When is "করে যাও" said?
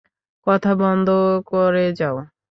1.47-2.17